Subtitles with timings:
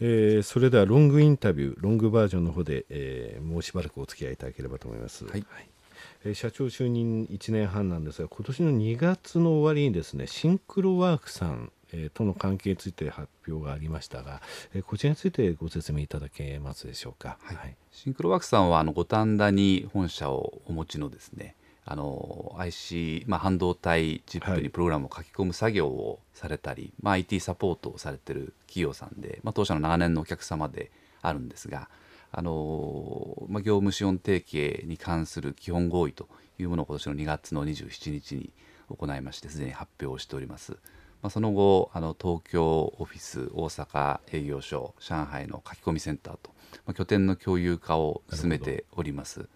[0.00, 5.68] えー、それではロングインタビューロングバージョンの方で、えー、もうしばらくお付き合いいただければと思います、はい、はい、
[6.24, 14.42] えー、社長就任1年半なんですが今年の2月の終わりにですねシンクロワークさんえー、との関係について発表がありましたが、
[14.74, 21.54] えー、こちらについてご説明いただけますでしょうか、はい、はい、シンクロワークさんはあの五反田に本社をお持ちのですね
[21.88, 30.90] あの IC、まあ、半導体チップにプログラムを書き込む作業をされたり、はい、まあ、IT サポートをされてる企業さんで、まあ、当社の長年のお客様で
[31.22, 31.88] あるんですが、
[32.32, 38.50] あのまあ、業務資本提携に関する基本合意というものを今年の2月の27日に
[38.88, 40.72] 行いましてすでに発表しております。
[41.22, 46.50] まあ、その後あの東京オフィス大阪営業所上海の書き込みセンターと、
[46.84, 49.48] まあ、拠点の共有化を進めております。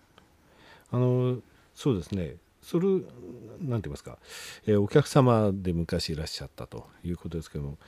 [0.93, 1.39] あの
[1.81, 2.37] そうですね。
[2.61, 3.09] それなんて
[3.63, 4.19] 言いますか、
[4.67, 7.79] えー、お客様で昔いらっしゃったということですけども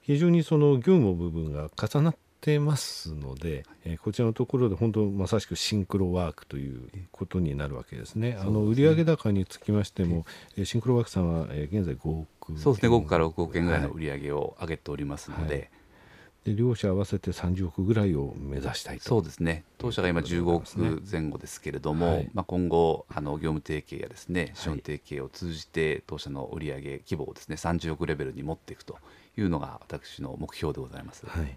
[0.00, 8.38] 非常にその業務部分が重なってますので、えー、こちらのところで本当まさしくシンクロワークということになるわけですね。
[8.40, 10.24] あの売上高につきましても、
[10.56, 12.88] えー、シンクロワークさんは、えー、現在5億そうですね。
[12.88, 15.54] 5億から6億円ぐらいの売上を上げておりますので。
[15.54, 15.70] はい
[16.44, 19.64] で両社合わせて30億ぐらいを目指したいそうですね。
[19.78, 28.98] 当社が今15億前後ですけれども、はい、まあ、今後あの業務提携やですね資本提携を通じて当社の売上規模をですね30億レベルに持っていくと
[29.38, 31.24] いうのが私の目標でございます。
[31.26, 31.56] はい、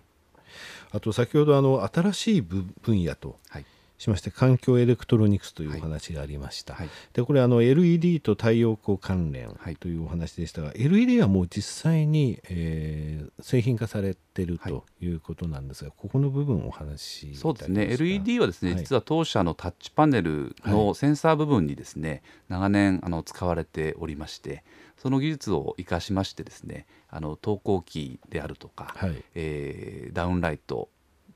[0.92, 3.66] あと先ほどあの新しい分野と、はい
[3.98, 15.08] しまして環境エレクトロニクスというお話がありました、はい、でこれあの LED と太陽光関連というお話でしたが、はい、LED はもう実際に、えー、製品化されてるとい。
[15.08, 17.88] うことなんですが、はい、ここの部分お話しそうですね。
[17.92, 24.64] LED はですね、実は当社のタッチパネルのセンサー部分にですね、長年あの使われておりまして
[24.98, 30.90] その技術を生かしましてですねあの投光器であるとか、はい、えー、ダウンライト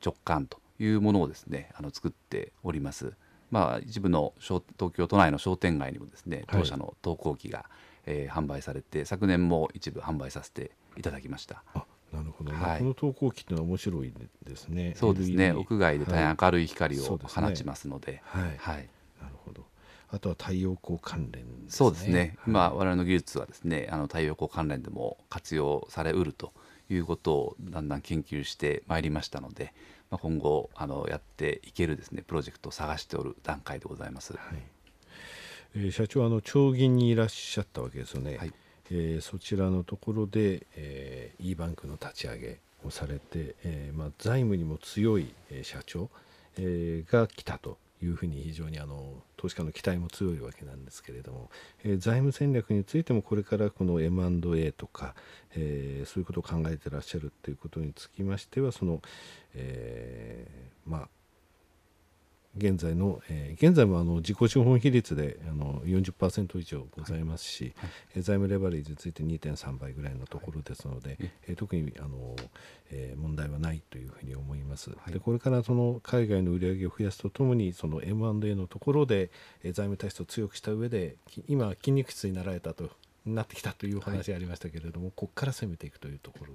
[0.04, 3.14] 直感というものをですねあの作っております。
[3.50, 4.62] まあ、一部の東
[4.94, 7.66] 京都内の商店街にもですね当社の投光機が、
[8.06, 11.64] えー、販売されて昨年も一部販売させていただきました。
[12.14, 14.94] なるほど、ねはい、この投光器っていうのは面白いですね。
[14.96, 15.54] そうですね。
[15.54, 18.90] 屋外で大変明るい光を放ちますので、はい、はい、
[19.22, 19.66] なるほど。
[20.10, 22.38] あとは太陽光関連、ね、そうですね。
[22.46, 26.54] 今我々の技術はですね、あの太陽光関連でも活用されうると
[26.94, 29.74] いうことをだんだん研究してまいりましたので、
[30.10, 34.34] まあ、今後あのやっていけるですねプロジェクトを探しておる段階でございます。
[34.34, 34.42] はい
[35.76, 38.38] えー、社長あの長銀にいらっしゃったわけですよね。
[38.38, 38.54] はい、
[38.92, 46.10] えー、そちらのところで、えー、e バンクの立ち上げをされて、えーまあ、財務にも強い、えー、社長、
[46.58, 51.50] えー、が来たというふうに非常にあの投資家の期待も強いわけなんですけれども、
[51.84, 55.16] えー、財務戦略についてもこれからこの M&A とか、
[55.56, 59.02] えー、そういうことを考えてらっしゃるということにつきましてはその、
[59.56, 61.08] えー、まあ
[62.58, 67.90] 現在の、えー、現在もあの自己資本比率であの40%以上ございますし、はい。
[67.90, 72.36] はい、財務レバレッジについて2.3倍ぐらいのところですので、はい、えー、特にあの、
[72.90, 74.92] えー、問題はないというふうに思います。
[75.08, 79.32] でこれからその海外の売り上げを増やすとともにその M&A のところで、
[79.64, 81.16] えー、財務体質を強くした上で
[81.48, 82.90] 今筋肉質になられたと
[83.26, 86.54] なってきたというお話がありましたけれども、ここから攻めていくというところ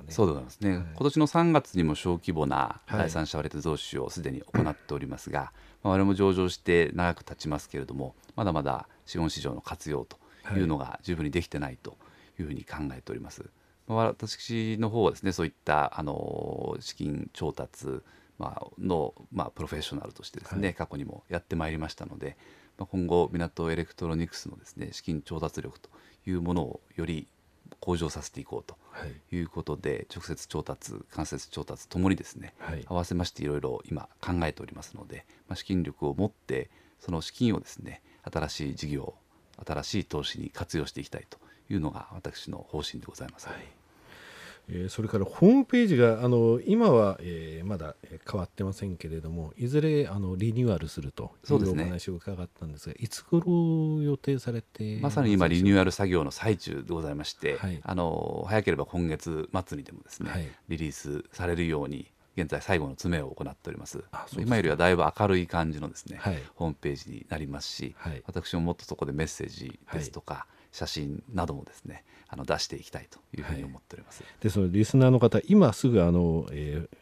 [0.00, 0.12] かね。
[0.12, 5.48] そうでございますね、はい、今年の3月にも小規模な第三者割当増資をすでに行っておりますが、はい、
[5.84, 10.18] まあ、我々も上場して長く経ちますけれどもまだまだ資本市場の活用と
[10.56, 10.60] い。
[10.60, 11.96] うのが十分にできてないと
[12.38, 13.44] いうふうに考えております。
[13.86, 18.02] まあ、私の方はですねそういったあの資金調達
[18.40, 22.38] まあ、の、まあ、プロフェッショナルとしてですね、はい、過去にもやってまいりましたので、
[22.78, 25.90] まあ、今後ミナトエレクトロニクスのですね資金調達力と
[26.26, 27.28] いうものをより
[27.80, 28.76] 向上させていこうと
[29.30, 29.36] い。
[29.36, 39.14] うことで、はい、直接調達間接調達ともにですね、はい、合わせましていろいろ今考えておりますので、まあ、資金力を持ってその資金をですね新しい事業
[39.66, 41.38] 新しい投資に活用していきたいと
[41.70, 43.48] いうのが私の方針でございます。
[43.48, 43.79] はい
[44.72, 47.96] えー、それからホームページがあの今は、えー、まだ
[48.30, 64.02] 変わってませんけれどもいずれあのリニューアルするというお話を伺ったんですが、ね、いつ頃予定されてまさに今リニューアル作業の最中でございまして、はい、あの早ければ今月末にでもですね、はい、リリースされるように現在最後の詰めを行っております。
[64.38, 67.94] 今よりはだいぶ明るい感じのですね、はい、ホームページになりますし、
[68.24, 74.22] 私ももっとそこでメッセージですとか、写真などもですねあの出していきたいというふうに思っております。
[74.22, 76.96] はい、でそのリスナーの方今すぐあの、えー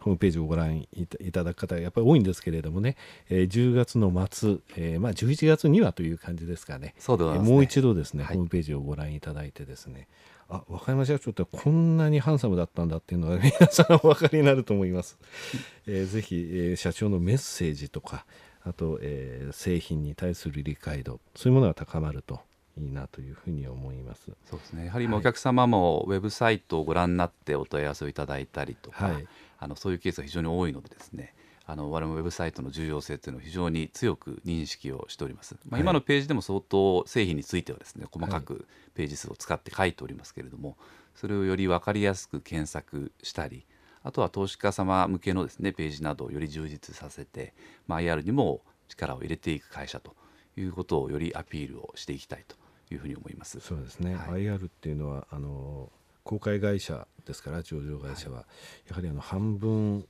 [0.00, 2.96] ホームページをご覧いただく方がやっぱり多いんですけれどもね、
[3.28, 6.94] えー、10月の末、えーまあ、11月にはという感じですかね。
[6.98, 10.08] そうで、ね、もう一度ですね、はい、ホームページをご覧いただいてですね。
[10.50, 15.18] あ和歌山社長ってこんなにハンサムだったんだっていうのは 皆さんお分かりになると思います。
[15.86, 18.24] えー、ぜひ、えー、社長のメッセージとか
[18.62, 22.40] あと、えー、製品に対する理解度そういうものが高まると
[22.78, 24.32] いいなというふうに思います。
[24.50, 24.86] そうですね。
[24.86, 29.26] やはりお客様もウェブサイトをご覧になってお問い合わせをいただいたりとか、はい、
[29.58, 31.34] あのそういうケースが非常に多いのでですね。
[31.70, 35.54] あの我々もウェブサイトの重要性というのを非常に強く認識をしております。
[35.68, 40.78] まあ、今のページでも相当製品についてはですね細かくページ数を使って書いておりますけれども、
[41.14, 43.66] それをより分かりやすく検索したり
[44.04, 47.54] あとは投資家様向けのですねページなどをより充実させて、
[47.88, 50.14] まあ、IR にも力を入れていく会社と
[50.56, 52.56] いうことをよりアピールをしていきたいと
[52.94, 53.60] いうふうに思います。
[53.60, 55.90] そうですね、はい、IR っていうのはあの
[56.24, 58.42] 公開会社ですから上場会社は、は
[58.86, 60.06] い、やはりあの半分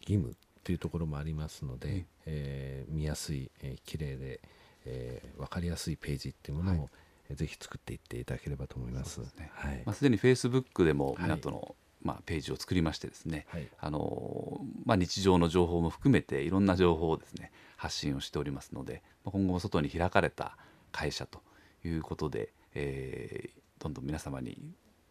[0.00, 4.40] 義務っていうところもありますので、うん、えー、見やすい、えー、綺麗で、
[4.84, 6.88] えー、分かりやすいページっていうものを、は
[7.30, 9.24] い、ぜひ作っていっていただければと思います。
[9.24, 9.82] すね、はい。
[9.86, 20.56] まあ、すでにフェイスブックでも港の、まあ、ページを作りましてですね、はい、あのまあ、日常の情報も含めていろんな情報をですね発信をしておりますので今後も外に開かれた
[20.92, 21.40] 会社と
[21.84, 24.58] いうことで、えー、どんどん皆様に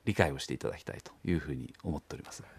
[0.06, 2.42] 理解をしていただきたいというふうに思っております。
[2.44, 2.52] はい。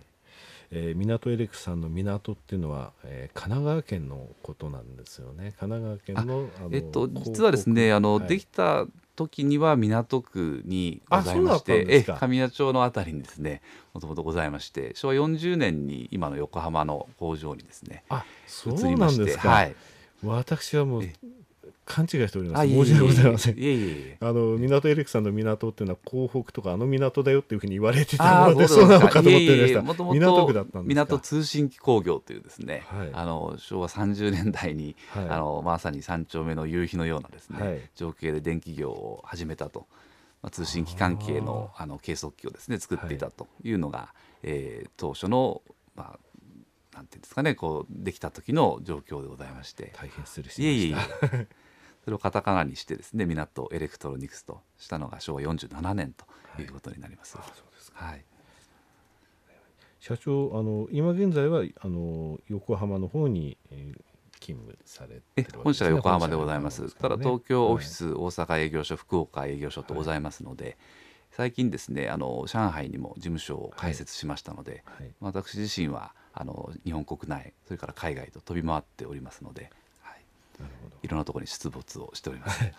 [0.72, 5.54] えー、港エレクさんの港っていうのは、えー、神奈川県のことなんですよね。
[5.58, 8.86] 神奈川県のえっと実はですねあの、はい、できた
[9.16, 13.60] 時には港区にございましてえ神谷町のあたりにですね
[13.92, 18.24] もともとございまして昭和40年に今の横浜の工場にですねあ
[18.66, 19.74] 移りましてはい、
[20.22, 21.02] 私はもう
[21.90, 22.68] 勘違いしております。
[22.68, 23.58] 申し訳ございません。
[23.58, 29.82] いえいえあの港エレクさんの港っていうのは港北とかあの港だよっていうふうに言われてたので、 そうなのかと思ってました。
[29.82, 39.86] もともと港区だったんです港通信機工業というですね、はい、あの昭和30年代に、はい、あのまさに三丁目の夕日のようなですね、はい、情景で電気業を始めたと。
[40.42, 45.60] まあ、通信機関係のあの計測器をですね作っていたというのが、はい、えー、当初の、
[45.94, 46.18] まあ、
[46.94, 49.92] なんていうんですかねこうできた時の状況でございまして。
[49.96, 50.62] 大変失礼しました。
[50.62, 50.94] いえい
[51.42, 51.46] え
[52.04, 56.24] それをカタカナにしてですね港エレクトロニクスとしたのが昭和47年と
[56.60, 57.36] いうことになります。
[57.36, 58.24] はい、はい、
[59.98, 66.94] 社長あの今現在はあの横浜の方に、えー、勤務されて、ね、本社が横浜でございます。
[66.96, 70.76] ただ東京オフィス、はい、大阪営業所福岡営業所とございますので、はい、
[71.32, 79.70] 最近ですねあの上海にも事務所を開設しましたので、はい、私自身はあの日本国内それから海外と飛び回っておりますので
[81.02, 82.62] いろんなところに出没をしております。
[82.62, 82.74] はい、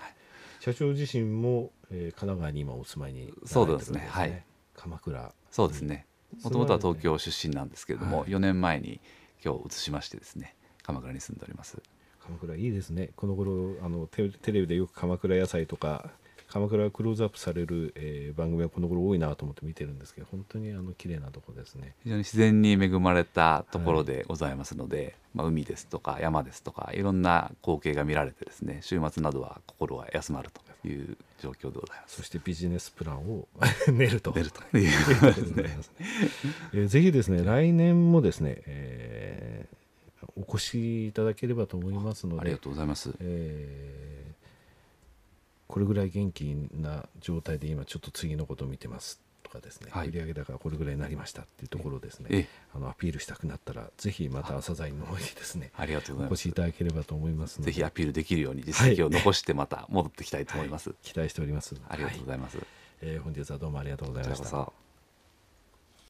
[0.60, 4.08] 社長自身も、えー、神奈川に今お住まいに、ね、そうですね。
[4.10, 4.44] はい。
[4.76, 5.34] 鎌倉。
[5.52, 6.06] そうですね。
[6.44, 9.02] もともとは東京出身なんですけれども、はい、4年前に
[9.44, 11.82] 今日移しましてですね、鎌倉に住んでおります。
[12.20, 13.10] 鎌倉いいですね。
[13.16, 16.12] この頃あのテレビでよく鎌倉野菜とか
[16.52, 21.96] 鎌倉がクローズアップされる、えー、番組はこの頃多いなと思って見てるんですけど本当にあの綺麗なとこですね。
[22.04, 32.18] 非常に自然に恵まれたところでございますので、はい、まあ、海ですとか山ですとかいろんな光景が見られてですね週末などは心が休まるという状況でございます。
[32.18, 33.48] そしてビジネスプランを
[33.88, 34.34] 練ると。
[34.34, 34.62] 練ると。
[34.78, 35.78] いうことですね、
[36.74, 42.42] えー、ぜひですね来年もですね、えー、お越しいただければと思いますので。
[42.42, 44.11] ありがとうございます、えー
[45.72, 52.50] これぐらい元気な状態で今ちょっと次のことを見てますとかですね、はい、売上高がこれぐらいになりましたっていうところですね。
[52.76, 56.42] あのアピールしたくなったらぜひまた朝鮮の方にですねありがとうございます。
[56.42, 61.76] お越しいただければと思いますぜひアピールできるように実績を残してまた戻ってきたいと思います、はい、期待しております。
[61.88, 62.58] ありがとうございます、
[63.02, 64.91] えー、本日はどうもありがとうございました